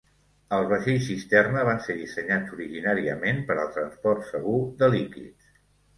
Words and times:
Els 0.55 0.69
vaixells 0.71 1.03
cisterna 1.09 1.65
van 1.67 1.83
ser 1.87 1.95
dissenyats 1.99 2.55
originàriament 2.57 3.45
per 3.51 3.59
al 3.65 3.73
transport 3.77 4.29
segur 4.31 4.57
de 4.81 4.91
líquids. 4.97 5.57